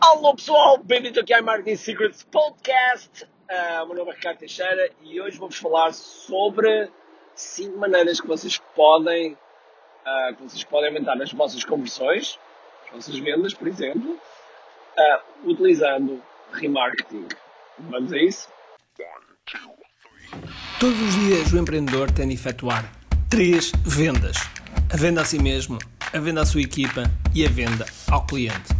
[0.00, 3.24] Alô pessoal, bem-vindo aqui ao Marketing Secrets Podcast.
[3.24, 6.88] Uh, meu nome é Ricardo Teixeira e hoje vamos falar sobre
[7.34, 12.38] 5 maneiras que vocês podem uh, que vocês podem aumentar as vossas conversões,
[12.86, 17.28] as vossas vendas, por exemplo, uh, utilizando remarketing.
[17.78, 18.48] Vamos a isso?
[20.80, 22.90] Todos os dias o empreendedor tem de efetuar
[23.28, 24.38] três vendas:
[24.90, 25.76] a venda a si mesmo,
[26.10, 27.02] a venda à sua equipa
[27.34, 28.79] e a venda ao cliente.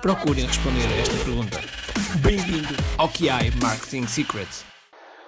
[0.00, 1.58] procurem responder a esta pergunta.
[2.22, 4.64] Bem-vindo ao QI Marketing Secrets.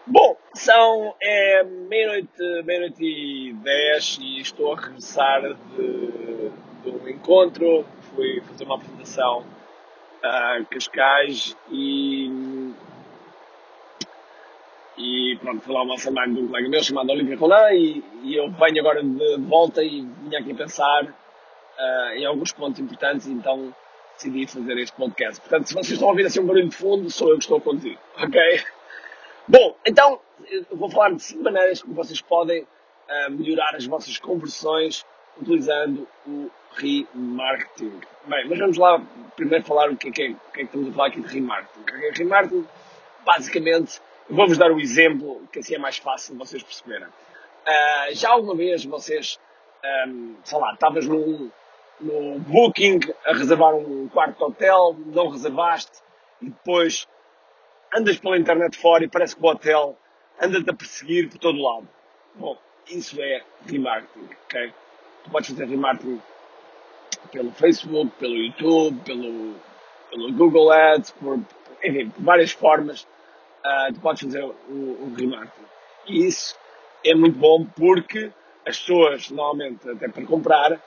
[0.07, 2.29] Bom, são é, meia-noite
[2.65, 6.51] meia e dez e estou a regressar de,
[6.83, 7.85] de um encontro.
[8.15, 9.45] Fui fazer uma apresentação
[10.23, 12.73] a Cascais e
[14.97, 18.37] e pronto, fui lá uma semana de um colega meu chamado Olivia Roland e, e
[18.37, 23.75] eu venho agora de, volta e vim aqui pensar uh, em alguns pontos importantes então
[24.15, 25.41] decidi fazer este podcast.
[25.41, 27.59] Portanto, se vocês estão a ouvir assim um barulho de fundo, sou eu que estou
[27.59, 28.63] a conduzir, ok?
[29.49, 30.21] Bom, então
[30.71, 35.05] vou falar de cinco maneiras como vocês podem uh, melhorar as vossas conversões
[35.41, 38.01] utilizando o remarketing.
[38.27, 39.03] Bem, mas vamos lá
[39.37, 41.21] primeiro falar o que é que, é, o que, é que estamos a falar aqui
[41.21, 41.85] de remarketing.
[41.93, 42.67] É, é remarketing?
[43.25, 44.01] Basicamente,
[44.33, 47.07] Vou-vos dar o exemplo, que assim é mais fácil de vocês perceberem.
[47.07, 49.39] Uh, já alguma vez vocês,
[50.09, 51.51] um, sei lá, estavas no,
[52.01, 56.01] no Booking a reservar um quarto de hotel, não reservaste,
[56.41, 57.07] e depois
[57.95, 59.97] andas pela internet fora e parece que o hotel
[60.41, 61.89] anda-te a perseguir por todo lado.
[62.35, 62.57] Bom,
[62.89, 64.73] isso é remarketing, ok?
[65.25, 66.21] Tu podes fazer remarketing
[67.31, 69.55] pelo Facebook, pelo YouTube, pelo,
[70.11, 71.39] pelo Google Ads, por,
[71.85, 73.07] enfim, por várias formas
[73.65, 75.67] uh, tu podes fazer o, o remarketing.
[76.07, 76.57] E isso
[77.05, 78.31] é muito bom porque
[78.67, 80.81] as pessoas, normalmente, até para comprar,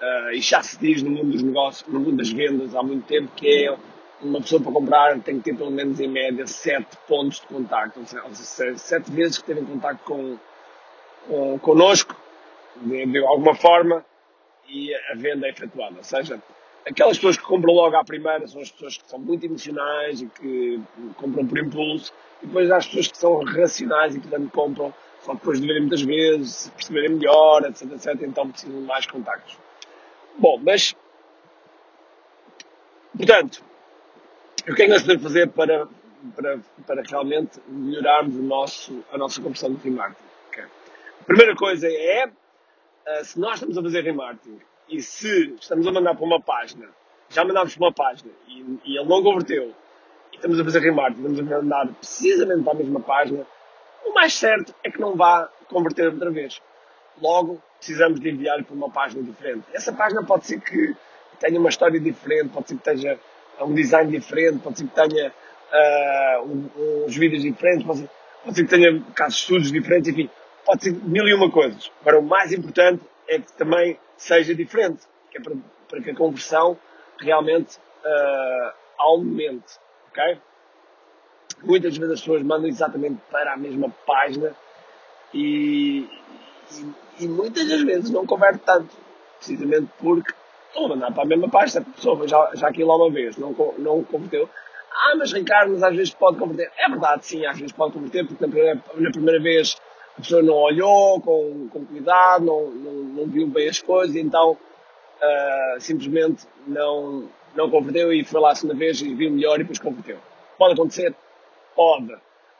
[0.00, 3.06] uh, e já se diz no mundo dos negócios, no mundo das vendas há muito
[3.06, 3.76] tempo, que é
[4.22, 8.00] uma pessoa para comprar tem que ter pelo menos em média 7 pontos de contacto,
[8.00, 10.36] ou seja, 7 vezes que teve contacto com,
[11.26, 12.16] com, connosco,
[12.76, 14.04] de, de alguma forma,
[14.68, 15.96] e a venda é efetuada.
[15.96, 16.40] Ou seja,
[16.86, 20.26] aquelas pessoas que compram logo à primeira são as pessoas que são muito emocionais e
[20.26, 20.80] que
[21.16, 22.12] compram por impulso,
[22.42, 25.66] e depois há as pessoas que são racionais e que portanto compram só depois de
[25.66, 29.58] verem muitas vezes, perceberem melhor, etc, etc, então precisam de mais contactos.
[30.40, 30.96] Bom, mas,
[33.14, 33.62] portanto,
[34.66, 35.86] o que é que nós podemos fazer para,
[36.34, 40.24] para, para realmente melhorarmos o nosso, a nossa conversão de remarketing?
[40.48, 40.64] Okay.
[41.20, 42.32] A primeira coisa é,
[43.04, 44.58] eh, se nós estamos a fazer remarketing
[44.88, 46.88] e se estamos a mandar para uma página,
[47.28, 49.74] já mandámos para uma página e, e ele não converteu,
[50.32, 53.46] e estamos a fazer remarketing, estamos a mandar precisamente para a mesma página,
[54.06, 56.62] o mais certo é que não vá converter outra vez.
[57.20, 59.64] Logo, precisamos de enviar para uma página diferente.
[59.72, 60.94] Essa página pode ser que
[61.38, 63.18] tenha uma história diferente, pode ser que tenha
[63.60, 65.32] um design diferente, pode ser que tenha
[65.72, 68.10] uh, um, uns vídeos diferentes, pode ser,
[68.44, 70.30] pode ser que tenha casos de estudos diferentes, enfim,
[70.64, 71.90] pode ser mil e uma coisas.
[72.00, 75.54] Agora, o mais importante é que também seja diferente, que é para,
[75.88, 76.78] para que a conversão
[77.18, 79.78] realmente uh, aumente,
[80.10, 80.38] ok?
[81.62, 84.54] Muitas vezes as pessoas mandam exatamente para a mesma página
[85.34, 86.08] e,
[86.72, 88.94] e, e muitas das vezes não converte tanto,
[89.38, 90.32] precisamente porque
[90.68, 93.54] estão a mandar para a mesma página, a pessoa já, já aquilo uma vez, não,
[93.78, 94.48] não converteu.
[94.92, 96.70] Ah, mas Ricardo, mas às vezes pode converter.
[96.76, 99.76] É verdade, sim, às vezes pode converter, porque na primeira, na primeira vez
[100.18, 104.52] a pessoa não olhou com, com cuidado, não, não, não viu bem as coisas, então
[104.52, 109.58] uh, simplesmente não, não converteu e foi lá a segunda vez e viu melhor e
[109.60, 110.18] depois converteu.
[110.58, 111.14] Pode acontecer?
[111.74, 112.14] Pode.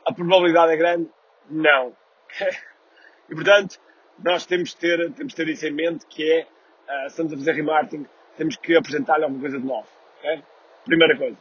[0.07, 1.11] A probabilidade é grande?
[1.51, 1.93] Não.
[3.29, 3.79] e portanto,
[4.25, 6.47] nós temos de ter, temos ter isso em mente que é,
[6.89, 8.07] uh, estamos a fazer remarketing,
[8.37, 9.87] temos que apresentar-lhe alguma coisa de novo.
[10.19, 10.43] Okay?
[10.85, 11.37] Primeira coisa.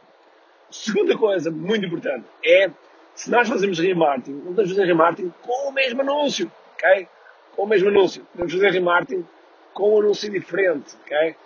[0.70, 2.70] Segunda coisa, muito importante, é
[3.14, 7.08] se nós fazemos remarketing, não podemos fazer remarketing com o mesmo anúncio, ok?
[7.56, 8.24] Com o mesmo anúncio.
[8.32, 9.26] Podemos fazer remarketing
[9.74, 11.36] com um anúncio diferente, ok?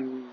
[0.00, 0.28] Um,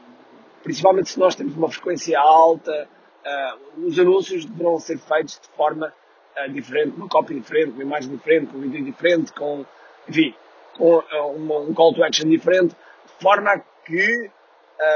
[0.61, 2.87] principalmente se nós temos uma frequência alta,
[3.25, 5.93] uh, os anúncios deverão ser feitos de forma
[6.37, 9.65] uh, diferente, uma cópia diferente, uma imagem diferente, com um vídeo diferente, com,
[10.07, 10.33] enfim,
[10.79, 11.03] uh,
[11.35, 12.75] uma, um call to action diferente,
[13.05, 14.31] de forma a que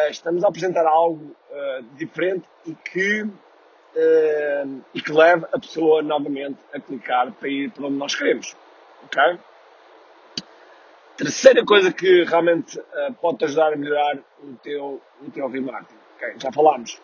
[0.10, 6.58] estamos a apresentar algo uh, diferente e que, uh, e que leve a pessoa novamente
[6.74, 8.56] a clicar para ir para onde nós queremos.
[9.06, 9.40] Ok?
[11.18, 16.00] Terceira coisa que realmente uh, pode te ajudar a melhorar o teu, o teu remarketing.
[16.16, 16.34] Okay?
[16.40, 17.00] Já falámos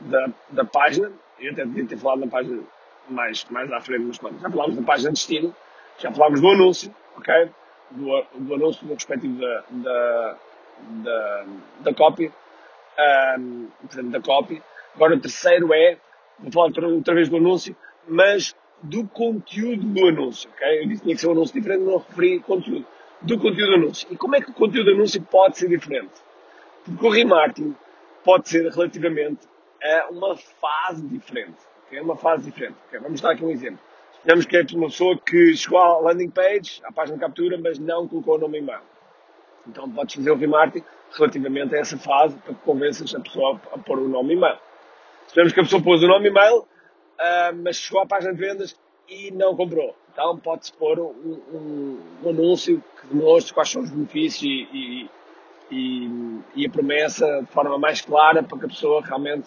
[0.00, 1.10] da, da página,
[1.40, 2.62] eu até podia ter falado na página
[3.08, 5.56] mais, mais à frente, mas pronto, já falámos da página de destino,
[5.98, 7.50] já falámos do anúncio, ok?
[7.90, 10.36] Do, do anúncio no respectivo da, da,
[10.78, 11.46] da,
[11.80, 12.32] da copy,
[13.38, 14.62] um, portanto, da copy.
[14.94, 15.98] Agora o terceiro é,
[16.38, 17.76] vou falar outra, vez do anúncio,
[18.08, 20.82] mas do conteúdo do anúncio, ok?
[20.82, 22.86] Eu disse que tinha que ser um anúncio diferente, não referi conteúdo.
[23.22, 24.08] Do conteúdo do anúncio.
[24.10, 26.12] E como é que o conteúdo do anúncio pode ser diferente?
[26.84, 27.74] Porque o remarketing
[28.22, 29.48] pode ser relativamente
[29.82, 31.56] a uma fase diferente.
[31.86, 32.00] Okay?
[32.00, 32.76] Uma fase diferente.
[33.00, 33.78] Vamos dar aqui um exemplo.
[34.26, 37.78] Digamos que é uma pessoa que chegou à landing page, à página de captura, mas
[37.78, 38.80] não colocou o nome e-mail.
[39.68, 40.84] Então podes fazer o remarketing
[41.16, 44.58] relativamente a essa fase para que convenças a pessoa a pôr o nome e-mail.
[45.28, 48.76] Sabemos que a pessoa pôs o nome e-mail, uh, mas chegou à página de vendas
[49.08, 49.94] e não comprou.
[50.12, 55.08] Então pode-se pôr um, um, um, anúncio que demonstre quais são os benefícios e,
[55.70, 59.46] e, e, a promessa de forma mais clara para que a pessoa realmente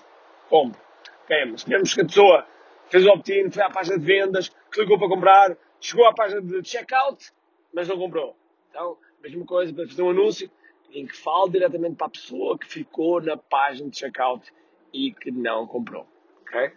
[0.50, 0.80] compre.
[1.26, 2.46] Okay, mas sabemos que a pessoa
[2.90, 6.68] fez o opt-in, foi à página de vendas, clicou para comprar, chegou à página de
[6.68, 7.32] checkout,
[7.74, 8.36] mas não comprou.
[8.70, 10.50] Então, mesma coisa para fazer um anúncio
[10.92, 14.52] em que fale diretamente para a pessoa que ficou na página de checkout
[14.94, 16.08] e que não comprou.
[16.42, 16.72] Okay?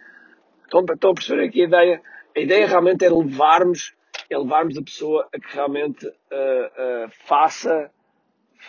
[0.66, 2.02] Então, estão a perceber aqui a ideia?
[2.36, 3.94] A ideia realmente é levarmos,
[4.28, 7.90] é levarmos a pessoa a que realmente uh, uh, faça,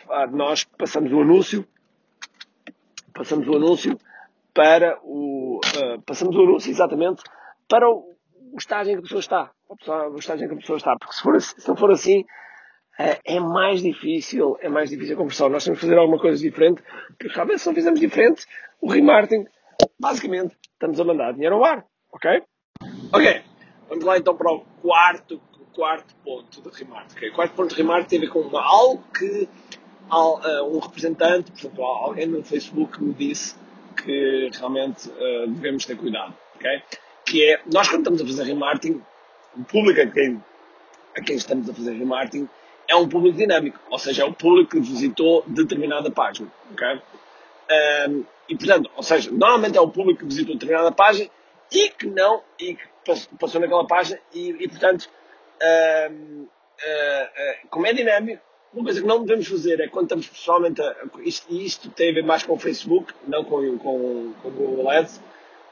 [0.07, 1.67] uh, nós passamos o anúncio,
[3.13, 3.97] passamos o anúncio
[4.53, 5.59] para o,
[6.05, 7.23] passamos o anúncio exatamente
[7.67, 8.13] para o,
[8.53, 9.51] o estágio em que a pessoa está.
[9.67, 10.95] O estágio em que a pessoa está.
[10.99, 12.23] Porque se, for, se não for assim,
[12.97, 15.49] é mais difícil, é mais difícil a conversão.
[15.49, 18.45] Nós temos que fazer alguma coisa diferente, porque realmente se não fizermos diferente,
[18.79, 19.47] o remarketing,
[19.99, 22.43] basicamente, estamos a mandar dinheiro ao ar, ok?
[23.11, 23.41] Ok,
[23.89, 25.41] vamos lá então para o quarto,
[25.73, 27.15] quarto ponto de remarketing.
[27.17, 27.29] Okay?
[27.29, 29.49] O quarto ponto de remarketing tem a ver com algo que
[30.71, 33.55] um representante, portanto, alguém no Facebook me disse
[34.03, 36.81] que realmente uh, devemos ter cuidado, ok?
[37.25, 39.01] Que é, nós quando estamos a fazer remarketing,
[39.57, 40.43] o público a quem,
[41.15, 42.49] a quem estamos a fazer remarketing
[42.87, 47.01] é um público dinâmico, ou seja, é o público que visitou determinada página, ok?
[48.09, 51.29] Um, e portanto, ou seja, normalmente é o público que visitou determinada página
[51.71, 52.83] e que não, e que
[53.39, 55.09] passou naquela página e, e portanto,
[56.11, 60.27] um, uh, uh, como é dinâmico, uma coisa que não devemos fazer é quando estamos
[60.27, 64.47] pessoalmente a, isto, isto tem a ver mais com o Facebook, não com, com, com
[64.47, 65.21] o Google Ads,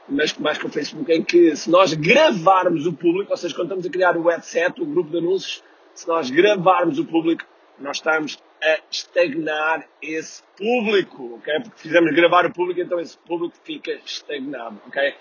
[0.08, 3.66] mas mais com o Facebook, em que se nós gravarmos o público, ou seja, quando
[3.66, 5.62] estamos a criar o headset, o grupo de anúncios,
[5.94, 7.44] se nós gravarmos o público,
[7.78, 11.54] nós estamos a estagnar esse público, ok?
[11.62, 15.14] Porque fizemos gravar o público, então esse público fica estagnado, ok?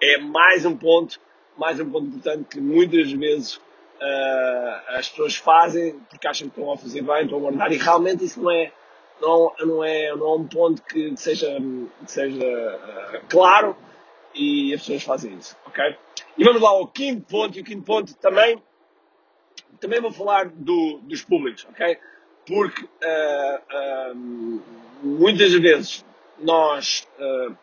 [0.00, 1.20] É mais um ponto,
[1.58, 3.60] mais um ponto importante que muitas vezes
[4.00, 7.76] uh, as pessoas fazem porque acham que estão a fazer bem, estão a guardar e
[7.76, 8.72] realmente isso não é,
[9.20, 11.56] não, não é, não é um ponto que seja,
[12.04, 13.76] que seja uh, claro
[14.34, 15.96] e as pessoas fazem isso, ok?
[16.36, 18.62] E vamos lá ao quinto ponto, e o quinto ponto também,
[19.80, 21.98] também vou falar do, dos públicos, ok?
[22.46, 24.62] Porque uh,
[25.02, 26.04] muitas vezes
[26.38, 27.08] nós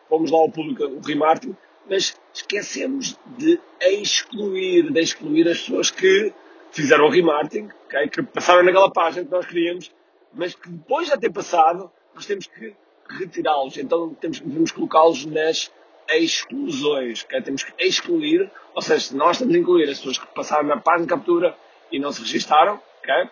[0.08, 1.56] pomos lá o público, o remarketing,
[1.88, 6.32] mas esquecemos de excluir, de excluir as pessoas que
[6.72, 8.08] fizeram o remarketing, okay?
[8.08, 9.92] que passaram naquela página que nós queríamos,
[10.32, 12.74] mas que depois de ter passado, nós temos que
[13.08, 13.76] retirá-los.
[13.76, 15.70] Então temos, devemos colocá-los nas
[16.08, 17.24] exclusões.
[17.24, 17.42] Okay?
[17.42, 20.78] Temos que excluir, ou seja, se nós estamos a incluir as pessoas que passaram na
[20.78, 21.56] página de captura
[21.92, 23.30] e não se registaram, okay?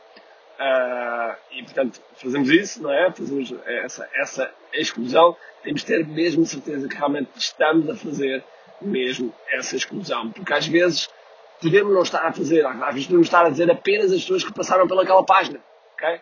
[0.62, 3.10] Uh, e portanto fazemos isso, não é?
[3.10, 8.44] Fazemos essa, essa exclusão temos de ter mesmo certeza que realmente estamos a fazer
[8.80, 10.30] mesmo essa exclusão.
[10.30, 11.08] Porque às vezes
[11.60, 14.52] podemos não estar a fazer, às vezes podemos estar a dizer apenas as pessoas que
[14.52, 15.60] passaram pelaquela página,
[15.94, 16.20] ok?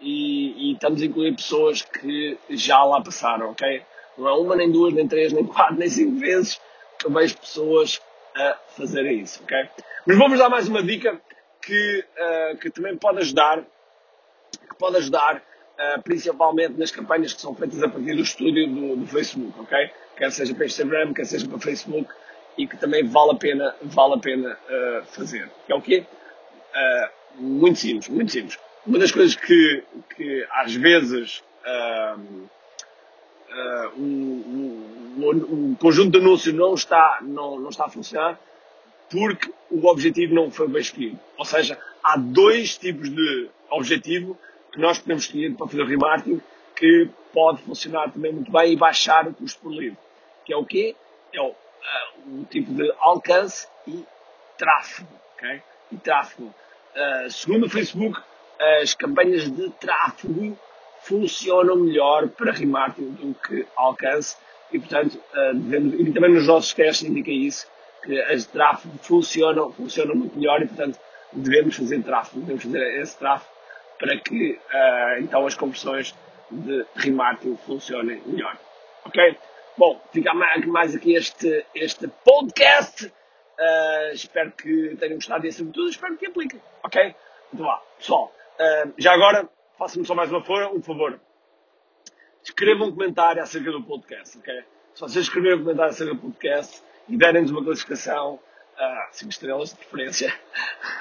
[0.00, 3.82] E, e estamos a incluir pessoas que já lá passaram, ok?
[4.18, 6.60] Não é uma, nem duas, nem três, nem quatro, nem cinco vezes
[6.98, 8.00] que eu vejo pessoas
[8.36, 9.56] a fazerem isso, ok?
[10.06, 11.20] Mas vamos dar mais uma dica
[11.62, 13.64] que, uh, que também pode ajudar,
[14.74, 18.96] que pode ajudar uh, principalmente nas campanhas que são feitas a partir do estúdio do,
[18.96, 19.90] do, Facebook, ok?
[20.16, 22.08] Quer seja para Instagram, quer seja para Facebook
[22.58, 25.50] e que também vale a pena, vale a pena uh, fazer.
[25.66, 26.04] Que é o quê?
[26.74, 28.58] Uh, muito simples, muito simples.
[28.86, 29.82] Uma das coisas que,
[30.14, 31.42] que às vezes
[33.96, 38.38] o, o, o, conjunto de anúncios não está, não, não está a funcionar
[39.10, 41.18] porque o objetivo não foi bem escolhido.
[41.38, 44.38] Ou seja, há dois tipos de objetivo
[44.74, 46.42] que nós podemos escolher para fazer remarketing
[46.74, 49.96] que pode funcionar também muito bem e baixar o custo por livro.
[50.44, 50.96] Que é o quê?
[51.32, 54.04] É o, uh, o tipo de alcance e
[54.58, 55.08] tráfego.
[55.36, 55.62] Okay?
[55.92, 56.52] E tráfego.
[56.94, 58.20] Uh, segundo o Facebook,
[58.82, 60.58] as campanhas de tráfego
[61.02, 64.36] funcionam melhor para remarketing do que alcance
[64.72, 67.68] e, portanto, uh, devemos, e também nos nossos testes indica isso,
[68.02, 70.98] que as de tráfego funcionam, funcionam muito melhor e, portanto,
[71.32, 73.53] devemos fazer tráfego, devemos fazer esse tráfego
[73.98, 76.14] para que, uh, então, as conversões
[76.50, 78.56] de remarketing funcionem melhor.
[79.04, 79.38] Ok?
[79.76, 83.06] Bom, fica mais aqui este, este podcast.
[83.06, 86.60] Uh, espero que tenham gostado e, tudo espero que apliquem.
[86.82, 87.14] Ok?
[87.52, 88.32] Então vá, pessoal.
[88.54, 89.48] Uh, já agora,
[89.78, 91.20] façam-me só mais uma fora, um favor.
[92.42, 94.64] Escrevam um comentário acerca do podcast, ok?
[94.94, 98.38] Se vocês escreverem um comentário acerca do podcast e derem-nos uma classificação,
[99.12, 100.34] 5 uh, estrelas de preferência,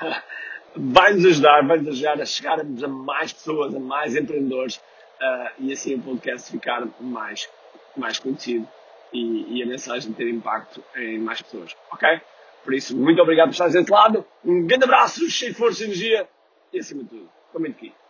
[0.76, 5.96] vai-nos ajudar, vai-nos ajudar a chegarmos a mais pessoas, a mais empreendedores uh, e assim
[5.96, 7.50] o podcast ficar mais,
[7.96, 8.68] mais conhecido
[9.12, 12.20] e, e, a mensagem ter impacto em mais pessoas, ok?
[12.64, 15.86] Por isso, muito obrigado por estar desse lado, um grande abraço, cheio de força e
[15.86, 16.28] energia
[16.72, 18.03] e acima de tudo, comente aqui.